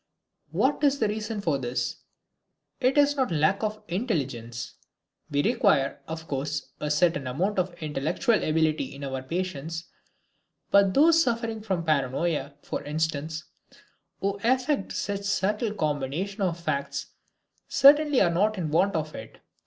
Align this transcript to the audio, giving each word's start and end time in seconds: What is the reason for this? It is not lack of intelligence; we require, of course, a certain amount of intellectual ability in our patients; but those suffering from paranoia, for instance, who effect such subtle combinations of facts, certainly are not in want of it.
What 0.49 0.83
is 0.83 0.97
the 0.97 1.07
reason 1.07 1.41
for 1.41 1.59
this? 1.59 1.97
It 2.79 2.97
is 2.97 3.15
not 3.15 3.29
lack 3.31 3.61
of 3.63 3.83
intelligence; 3.87 4.73
we 5.29 5.43
require, 5.43 5.99
of 6.07 6.27
course, 6.27 6.71
a 6.79 6.89
certain 6.89 7.27
amount 7.27 7.59
of 7.59 7.75
intellectual 7.83 8.43
ability 8.43 8.95
in 8.95 9.03
our 9.03 9.21
patients; 9.21 9.83
but 10.71 10.95
those 10.95 11.21
suffering 11.21 11.61
from 11.61 11.83
paranoia, 11.85 12.55
for 12.63 12.81
instance, 12.83 13.43
who 14.19 14.39
effect 14.43 14.91
such 14.91 15.21
subtle 15.21 15.71
combinations 15.75 16.41
of 16.41 16.59
facts, 16.59 17.11
certainly 17.67 18.21
are 18.21 18.31
not 18.33 18.57
in 18.57 18.71
want 18.71 18.95
of 18.95 19.13
it. 19.13 19.39